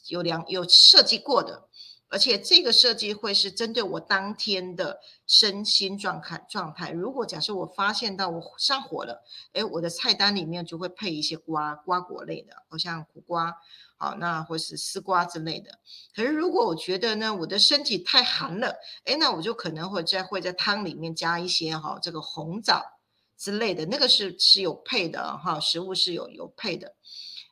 [0.09, 1.69] 有良有设计过的。
[2.11, 6.93] 而且这个设计会是针对我当天的身心状态状态。
[6.93, 13.53] 如果假设我发现到我上火了，哎，我的菜单里面就会配一些瓜瓜果类的，好像苦瓜，
[13.97, 15.81] 好，那或是丝瓜之类的。
[16.15, 18.77] 可是如果我觉得呢，我的身体太寒了，
[19.07, 22.81] 哎，那我就可能会在会在汤里面加一些哈这个红枣
[23.37, 26.97] 之类的，那个是是有配的哈，食物是有有配的。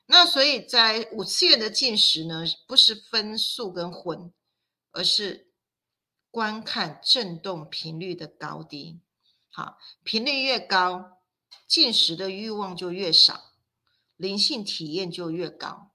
[0.06, 4.32] 那所以在五次元的进食呢，不是分素跟荤。
[4.94, 5.50] 而是
[6.30, 9.00] 观看振动频率的高低，
[9.48, 11.22] 好，频率越高，
[11.66, 13.54] 进食的欲望就越少，
[14.18, 15.92] 灵性体验就越高，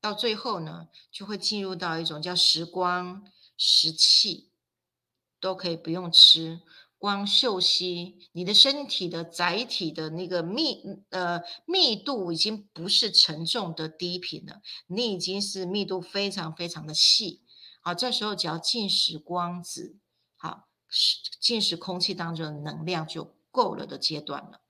[0.00, 3.24] 到最后呢，就会进入到一种叫时光、
[3.56, 4.50] 时气，
[5.38, 6.60] 都可以不用吃，
[7.00, 17.40] 光嗅息，你的身体的载体的那个密呃密度已经不是沉重的低频了，你已经是密度非常非常的细。
[17.80, 19.96] 好，这时候只要进食光子，
[20.36, 20.68] 好，
[21.40, 24.60] 进食空气当中的能量就够了的阶段了。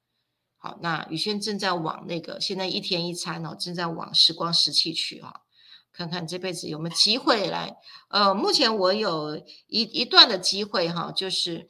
[0.57, 5.43] 好，那宇轩正在往那个现在一天一餐哦，正在往时光时气去哈，
[5.93, 7.77] 看看这辈子有没有机会来。
[8.09, 11.67] 呃，目前我有一一段的机会哈，就是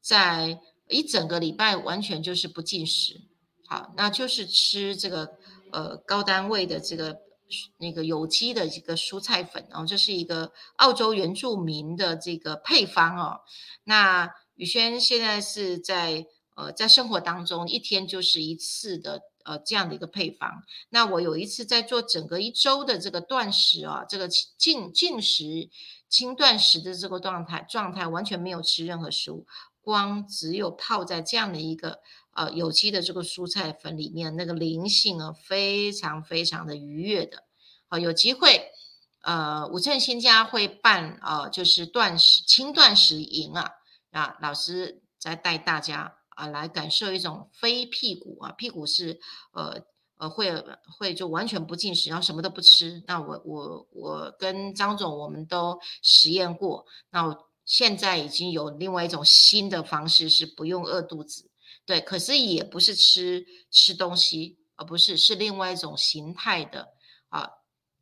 [0.00, 3.20] 在一整个礼拜完全就是不进食，
[3.66, 5.30] 好，那就是吃这个
[5.72, 7.18] 呃高单位的这个。
[7.78, 13.40] 那个有机的这个蔬菜粉哦，这是一个澳洲原住民的这个配方哦。
[13.82, 20.62] 那宇轩现在是在呃在生活当中一天就是一次的呃这样的一个配方。
[20.90, 25.68] 那我有一次在做整个一周的这个断食啊，这个进进食
[26.08, 29.44] 轻断食的这个状态状态，完全没有吃任何食物，
[29.82, 32.00] 光只有泡在这样的一个。
[32.32, 37.42] 呃，有机的这个蔬菜粉里面那个灵性啊，非常非常的愉悦的。
[37.88, 38.70] 好，有机会，
[39.22, 43.72] 呃，五正新家会办啊，就是断食轻断食营啊，
[44.12, 49.20] 啊，老师在带大家啊来感受一种非屁股啊，屁股是
[49.52, 49.82] 呃
[50.16, 50.54] 呃会
[50.96, 53.02] 会就完全不进食，然后什么都不吃。
[53.08, 57.49] 那我我我跟张总我们都实验过，那我。
[57.70, 61.48] 现在已经有另外一种新的方式，是不用饿肚子，
[61.86, 66.88] 对，可是也不是吃吃东西，而不是是另外一种形态的
[67.28, 67.48] 啊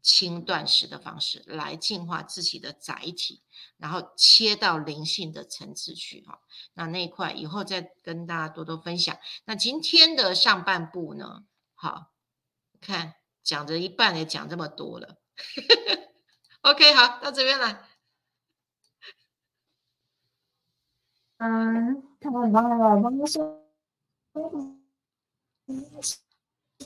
[0.01, 3.43] 轻断食的方式来净化自己的载体，
[3.77, 6.41] 然后切到灵性的层次去哈。
[6.73, 9.19] 那那一块以后再跟大家多多分享。
[9.45, 12.15] 那今天的上半部呢，好
[12.81, 15.19] 看讲着一半也讲这么多了。
[16.63, 17.87] OK，好，到这边来。
[21.39, 23.01] 嗯，太棒了！
[23.01, 23.61] 刚刚说，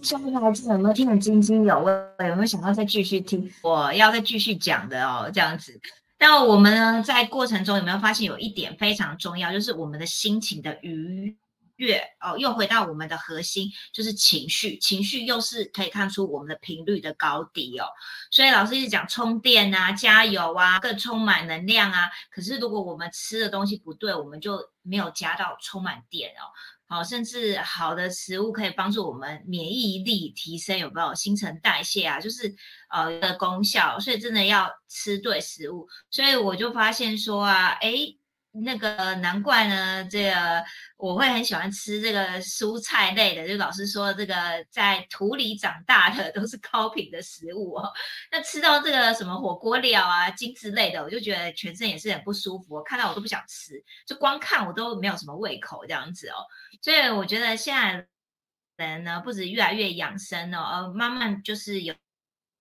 [0.02, 1.92] 下面孩子有没有听得津津有味？
[2.28, 3.50] 有没有想要再继续听？
[3.62, 5.80] 我要再继续讲的哦，这样子。
[6.18, 11.36] 那我们呢，在过程中有没有发现有一点非常重要，就是我们的心情的愉
[11.82, 17.86] 月哦，又回到我们的核心，就是情绪，情绪又是可以看出我们的频率的高低哦。
[18.30, 22.08] 所以老师一直讲充电啊、加油啊、更充满能量啊。
[22.30, 26.46] 可是如果我们吃的东西不对，我们就没有加到充满电哦。
[26.86, 32.20] 好，甚至好的食物可以帮助我们免疫力提升，有没有新陈代谢啊？
[32.20, 32.54] 就是
[32.90, 33.98] 呃的功效。
[33.98, 35.88] 所以真的要吃对食物。
[36.10, 38.14] 所以我就发现说啊，哎。
[38.52, 40.62] 那个难怪呢，这个
[40.98, 44.34] 我会很喜欢吃这个蔬菜类的，就老师说这个
[44.70, 47.90] 在土里长大的都是高品的食物哦。
[48.30, 56.44] 那吃到这个什么火锅料啊、精致类的，我就觉得全身也是很不舒服，看到我都不想吃，就光看我都没有什么胃口这样子哦。
[56.82, 58.06] 所以我觉得现在
[58.76, 61.94] 人呢，不止越来越养生哦，呃，慢慢就是有。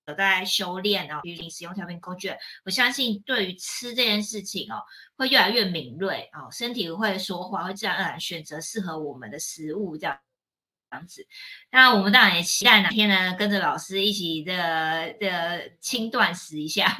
[0.07, 2.33] 有在修炼哦，与你使用调频工具，
[2.65, 4.81] 我相信对于吃这件事情哦，
[5.15, 10.17] 会越来越敏锐哦，身体会说话，会自然而然选择适合我们的食物这样
[10.89, 11.25] 这样子。
[11.69, 16.97] 那我们当然也期待哪天呢，跟着老师一起的的轻断食一下，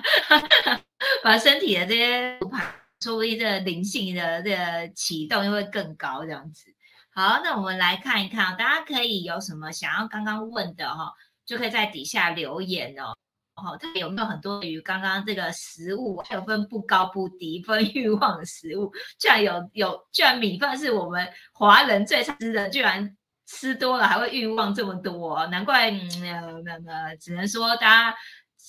[1.24, 6.68] 把身体的这些排，说不定这灵性的这个启动又会更高这样子。
[7.14, 11.12] 好，那我们来看一看，大家可以有什么想要刚刚问的哈？
[11.52, 13.14] 就可以在底下留言哦，
[13.56, 28.18] 哦，它有没有很多于刚刚这个食物，还有分不高不低分欲望的食物，居然有有，居然米饭是我们华人最常吃的，居然吃多了还会欲望这么多，难怪嗯那那只能说大家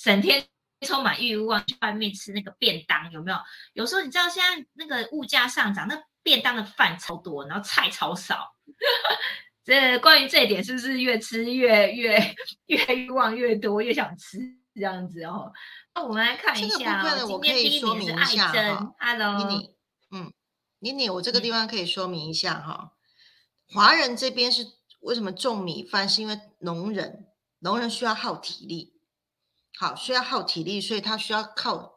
[0.03, 0.45] 整天
[0.85, 3.39] 充满欲望去外面吃那个便当，有没有？
[3.75, 8.53] 有时候你知道现在那个物价上涨，那便当的饭超多，然后菜超少。
[9.65, 12.35] 这关于这一点，是不是越吃越越
[12.67, 14.39] 越欲望越多，越想吃
[14.75, 15.53] 这样子哦？
[15.95, 17.27] 那我们来看一下哦。
[17.29, 19.75] 我可以说明一下哈，Hello，妮妮，
[20.11, 20.33] 嗯，
[20.81, 22.93] 妮妮，我这个地方可以说明一下哈。
[23.69, 24.67] 华人这边是
[25.01, 26.09] 为什么种米饭？
[26.09, 27.29] 是因为农人，
[27.61, 28.95] 农人需要耗体力，
[29.79, 31.92] 好，需要耗体力，所以他需要靠。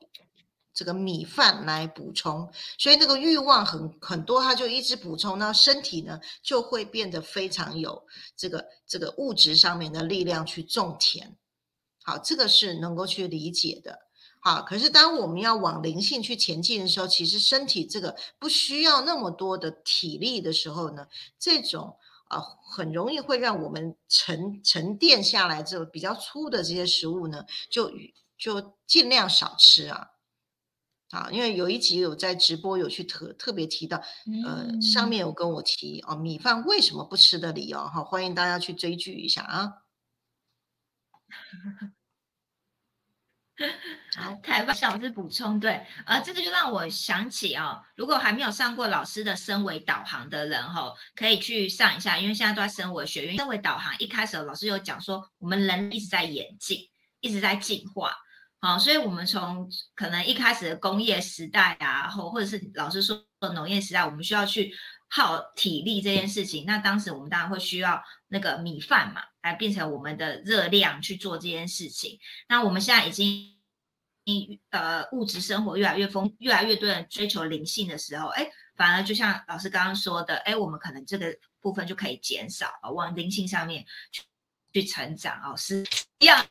[0.75, 11.38] 这个米饭来补充，所以那个欲望很很多，他就一直补充，那身体呢就会变得非常有这个这个物质上面的力量去种田。
[12.03, 13.97] 好，这个是能够去理解的。
[14.41, 21.07] 好，可是当我们要往灵性去前进的时候，其实身体这个不需要那么多的体力的时候呢，
[21.39, 27.89] 这种啊很容易会让我们沉沉淀下来之后比较粗的这些食物呢，就
[28.38, 30.09] 就尽量少吃啊。
[31.11, 34.01] 啊，因为有一集有在直播有去特特别提到，
[34.45, 39.73] 呃，上面有跟我提哦，米饭为什么不吃的理由哈，欢迎大家去追剧一下啊。
[44.17, 53.37] 好，台湾小师补充对，呃，这个就让我想起哦，如果还没有上过老师的升维导航的人哈，可以去上一下，因为现在都在升维学院。
[53.37, 56.79] 升维导航一开始老师有讲说，我们人一直在演进，
[57.21, 58.13] 一直在进化。
[58.65, 63.23] 好，所以我们从可能一开始的工业时代啊，或或者是老师说
[63.54, 64.73] 农业时代，我们需要去
[65.08, 66.65] 耗体力这件事情。
[66.65, 72.17] 那当时我们当然会需要那个米饭嘛，来变成我们的热量去做这件事情。
[72.49, 73.56] 那我们现在已经，
[74.71, 84.23] 呃，物质生活越来越丰，越来越多人追求灵性的时候，哎，反而就像老师刚刚说的，哎，我们可能这个部分就可以减少，往灵性上面去
[84.73, 85.86] 去成长哦，是
[86.17, 86.43] 一样。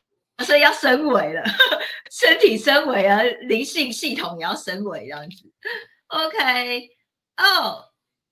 [0.43, 1.43] 所以要升维了，
[2.11, 5.51] 身体升维啊，灵性系统也要升维这样子。
[6.07, 6.89] OK，
[7.37, 7.85] 哦，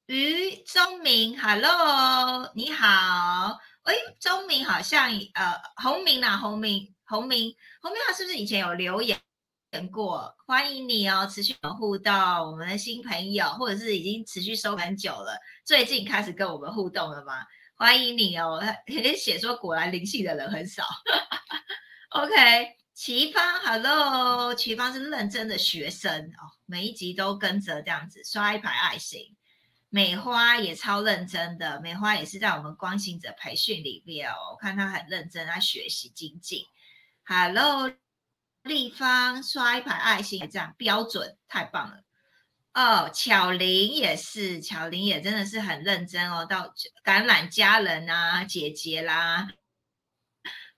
[0.07, 3.57] 于钟明，Hello，你好。
[3.83, 9.17] 哎，钟明好像呃，洪明呐，洪明，洪明，洪明他是不是以前有留言
[9.91, 10.33] 过？
[10.45, 17.45] 欢迎你哦，持续互动，我们的新朋友，或者是已经持续收很久了，最近开始跟我们互动了吗？
[17.75, 18.73] 欢迎你哦，他
[19.17, 20.83] 写说果然灵性的人很少。
[22.13, 29.35] OK，齐芳，Hello，齐芳是认真的学生哦，每一集都跟着这样子刷一排爱心。
[29.89, 36.63] 美花也超认真的，美花也是在我们光行者培训里面哦，我看她很认真，她学习精进。
[37.25, 37.91] Hello，
[38.61, 42.03] 立方刷一排爱心，这样标准，太棒了。
[42.75, 49.47] 哦，巧玲也是，巧玲也真的是很认真哦，到感染家人啊，姐姐啦，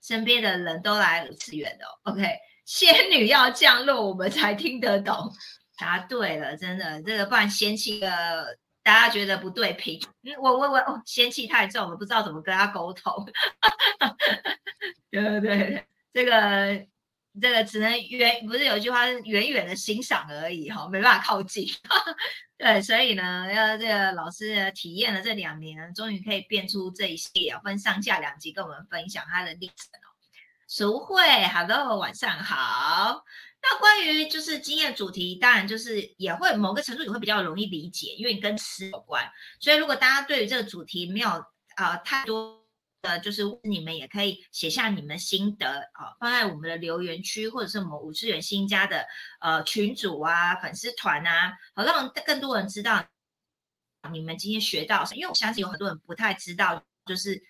[0.06, 1.84] 身边的人都来五次元的。
[2.04, 2.22] OK，
[2.64, 5.32] 仙女要降落，我们才听得懂。
[5.78, 8.58] 答对了，真的，这个不然仙气的。
[8.82, 10.00] 大家觉得不对频，
[10.40, 13.12] 我我我，仙气太重了，不知道怎么跟他沟通。
[15.10, 16.86] 对对对，这个
[17.42, 21.68] 这个只能远，不是有一句话是远远的欣赏而已哈，没办法靠近。
[22.58, 30.08] 对，所以呢，要这个老师体验了这两年，终于可以变出这一系列，分上下两集跟我们分享他的历程哦。
[30.68, 33.22] 淑慧，Hello，晚上好。
[33.62, 39.30] 那关于就是经验主题，当然就是也会某个程度也会比较容易理解，因为跟吃有关。
[39.60, 41.28] 所以如果大家对于这个主题没有
[41.76, 42.65] 呃太多
[43.06, 49.06] 呃，就是你们也可以写下你们心得啊，放在我们的留言区，或者是我们五次元新家的
[49.40, 53.04] 呃群组啊、粉丝团啊，好让更多人知道
[54.10, 55.04] 你们今天学到。
[55.14, 57.40] 因为我相信有很多人不太知道，就是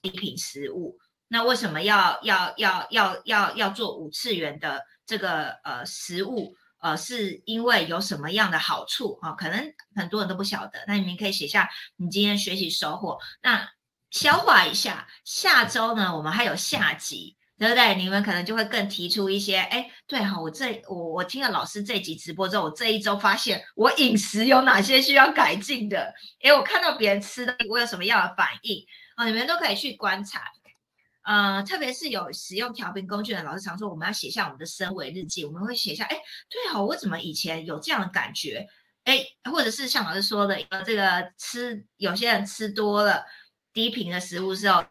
[0.00, 0.98] 一品食物，
[1.28, 4.80] 那为什么要要要要要要做五次元的？
[5.06, 9.32] 这个呃食物呃是因为有什么样的好处啊？
[9.32, 10.82] 可能很多人都不晓得。
[10.86, 13.68] 那你们可以写下你今天学习收获，那
[14.14, 15.06] 消化一下。
[15.24, 17.96] 下周呢，我们还有下集，对不对？
[17.96, 26.14] 你们可能就会更提出一些，哎，对哈，我这我我听了老师这集直播之后，我这一周发现我饮食有哪些需要改进的？
[26.42, 28.86] 哎，我看到别人吃的，我有什么样的反应
[29.16, 29.26] 啊？
[29.26, 30.42] 你们都可以去观察。
[31.24, 35.44] 呃，特别是有使用调频工具的老师常说，我们要写下我们的身维日记。
[35.44, 36.16] 我们会写下，哎，
[36.50, 38.66] 对哦，我怎么以前有这样的感觉？
[39.04, 43.24] 哎，或者是像老师说的，呃，这个吃有些人吃多了
[43.74, 44.82] 低频的食物时候，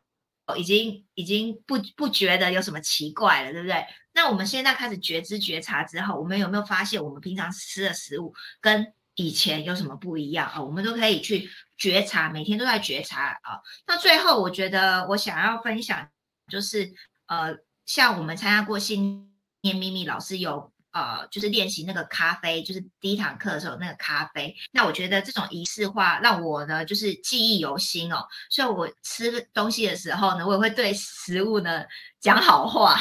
[0.56, 3.84] 已经已经不不觉得有什么奇怪了，对不对？
[4.14, 10.62] 那我们现在开始觉知觉察之后，我们有没有发现我们平常吃的食物跟以前有什么不一样啊？
[10.62, 13.62] 我们都可以去觉察，每天都在觉察啊。
[13.88, 16.10] 那最后，我觉得我想要分享。
[16.52, 16.94] 就是
[17.28, 17.56] 呃，
[17.86, 24.56] 像我们参加过新年秘密老师有呃，就是练习那个咖啡，就是第一堂课的时候那个咖啡。
[24.72, 28.24] 那我觉得这种仪式化让我呢，就是记忆犹新哦。
[28.50, 31.84] 所以我吃东西的时候呢，我也会对食物呢
[32.20, 32.96] 讲好话。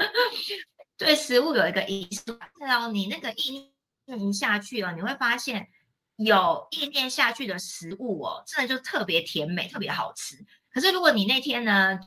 [0.98, 2.22] 对食物有一个仪式，
[2.60, 3.72] 然后你那个意
[4.04, 5.66] 念下去了，你会发现
[6.16, 10.36] 有意念下去的食物哦，真的就特别甜美，特别好吃。
[10.70, 11.98] 可是如果你那天呢？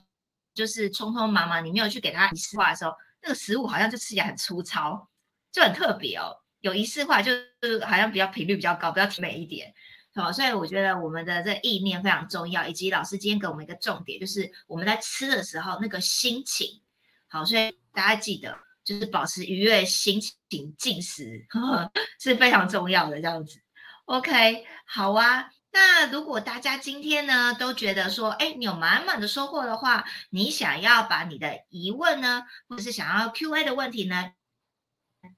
[0.55, 2.93] 就是匆匆忙忙，你没有去给他仪式化的时候，
[3.26, 5.09] 那个食物好像就吃起来很粗糙，
[5.51, 6.38] 就很特别哦。
[6.61, 9.73] 有仪式化，就是好像比较频率比较高，比较甜美一点，
[10.13, 16.82] 好，所以我觉得我们的这意念非常重要，以及老师今天给我们一个重点，就是我们在吃的时候那个心情，
[17.28, 21.45] 好，所以大家记得就是保持愉悦心情进食
[22.21, 23.59] 是非常重要的，这样子。
[24.05, 25.49] OK，好啊。
[25.78, 34.32] 那如果大家今天呢都觉得说，哎，你有满满的收获的话，你想要把你的疑问呢，或者是想要 Q&A 的问题呢，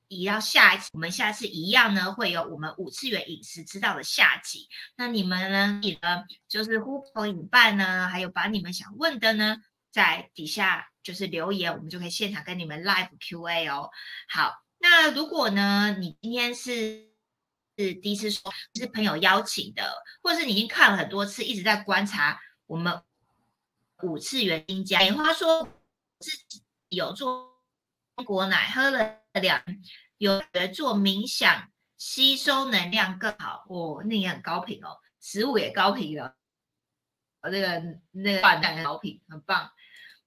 [0.08, 4.68] 移到下一次，我们下次一样呢，会有我们五次元饮食之道的下集。
[4.96, 9.58] 那你们呢，你的就是呼朋引伴呢，还有把你们想问的呢，
[9.92, 13.90] 在底下就是留言，我们就可以现场跟你们 live Q&A 哦。
[14.30, 17.07] 好，那如果呢，你今天是。
[17.78, 23.04] 是第一次说，是朋友邀请的，或者是你已经看了很多次，一直在观察我们
[24.02, 24.98] 五次元新家。
[24.98, 25.64] 美花说
[26.18, 27.62] 自己有做
[28.16, 29.64] 中国奶，喝了两，
[30.18, 30.42] 有
[30.74, 33.64] 做冥想，吸收能量更好。
[33.70, 36.36] 哦，那也很高频哦，食物也高频了，
[37.42, 39.70] 呃，那个那个饭蛋高频，很棒。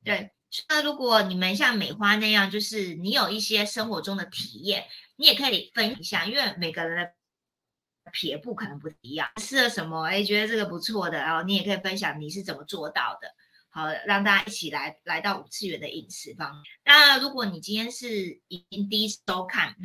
[0.05, 0.31] 对，
[0.69, 4.87] 那如果你们像美花那样，就是你有一些生活中的体验，
[5.17, 7.13] 你也可以分享，因为每个人的。
[8.13, 10.05] 撇步可能不一样，吃了什么？
[10.05, 13.29] 哎，觉得这个不错的，然后你也可以分享你是怎么做到的。
[13.73, 16.65] 好，让大家一起来来到五次元的饮食方面。
[16.85, 19.77] 那如果你今天是已经第一次收看，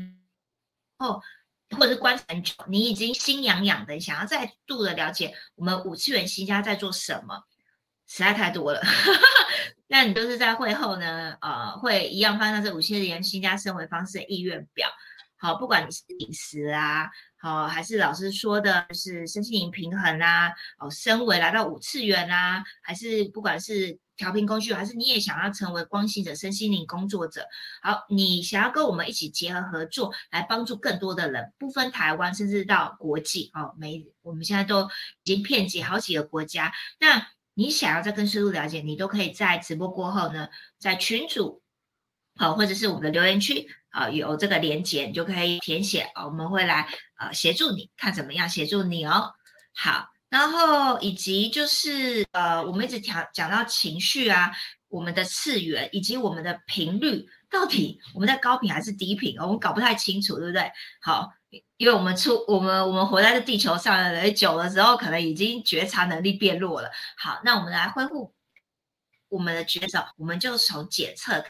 [0.97, 1.22] 哦，
[1.78, 7.43] 或者是观察很久，你已经心痒痒的，想要再度的了解我们五次元新家在做什么，
[8.07, 8.82] 实在太多了。
[9.86, 14.89] 那你就是在会后呢，呃，会一样放上这五次元新家生活方式的意愿表。
[15.38, 17.11] 好，不管你是饮食啊。
[17.45, 27.45] 哦，还是老师说的，是身心灵平衡啊，哦，升维来到五次元啊，还是不管是调频工具，还是你也想要成为光行者、身心灵工作者？
[27.83, 33.75] 好，你想要跟我们一起结合合作，来帮助更多的人，不分台湾，甚至到国际哦。
[33.77, 34.81] 每我们现在都
[35.23, 36.73] 已经遍及好几个国家。
[36.99, 41.61] 那你想要再更深入了解，你都可以在直播过后呢，在群组
[42.36, 49.33] 好，或者是我们的留言区啊，有这个连接，你就可以填写啊，我们会来呃协助你，看怎么样协助你哦。
[49.73, 50.09] 好。
[50.27, 54.51] 然后以及就是呃，我们一直讲讲到情绪啊，
[54.89, 59.38] 我们的次元以及我们的频率，到底我们在高频还是低频？
[59.39, 60.69] 我们搞不太清楚，对不对？
[60.99, 61.31] 好，
[61.77, 66.91] 因为我们出我们我们活在这地球上的人久了之后，可能已经觉察能力变弱了。
[67.17, 68.33] 好，那我们来恢复
[69.29, 71.45] 我们的觉察，我们就从检测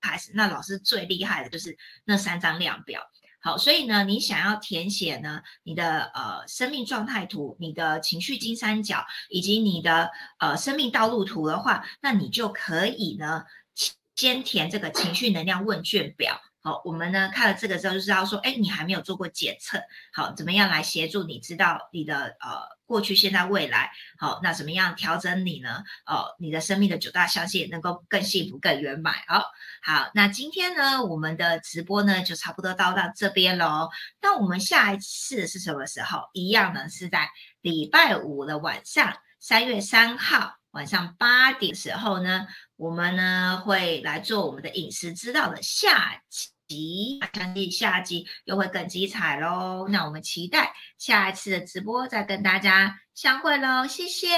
[0.00, 0.32] 开始。
[0.34, 3.02] 那老师最厉害的就是那三张量表。
[3.42, 13.44] 好，所以呢，你想要填写呢，你的呃生命状态图、你的情绪金三角以及你的呃生命道路图的话，那你就可以呢
[14.14, 16.38] 先填这个情绪能量问卷表。
[16.62, 19.80] 好，我们呢看了这个之后就知道说，哎，你还没有做过检测，
[20.12, 22.60] 好，怎么样来协助你知道你的呃
[22.90, 23.88] 过去、现在、未来？
[24.18, 25.84] 好，那怎么样调整你呢？
[26.06, 29.14] 哦，你的生命的九大象限能够更幸福、更圆满。
[29.28, 29.44] 好，
[29.80, 33.90] 好，那今天呢，我们的直播呢就差不多到到这边喽。
[34.20, 36.28] 那我们下一次是什么时候？
[36.32, 37.30] 一样呢是在
[37.60, 42.48] 礼拜五的晚上，三月三号晚上八点时候呢。
[42.74, 46.22] 我们呢会来做我们的饮食知道的下
[46.70, 49.88] 集，相信下集又会更精彩喽。
[49.88, 53.84] 那我们期待下一次的直播再跟大家相会喽。
[53.88, 54.28] 谢谢，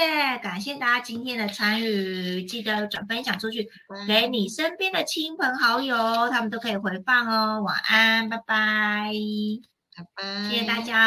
[0.41, 3.69] 感谢大家今天的参与，记得转分享出去
[4.07, 5.95] 给你身边的亲朋好友，
[6.31, 7.61] 他们都可以回放哦。
[7.61, 9.11] 晚安，拜拜，
[9.95, 10.97] 拜拜，谢谢大家。